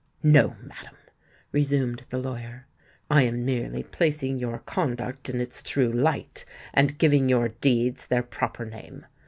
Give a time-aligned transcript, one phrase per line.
[0.23, 0.95] "No, madam,"
[1.51, 2.65] resumed the lawyer;
[3.11, 6.43] "I am merely placing your conduct in its true light,
[6.73, 9.05] and giving your deeds their proper name.